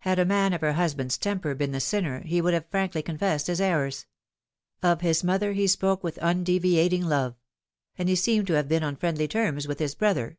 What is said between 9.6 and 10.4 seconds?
with his brother.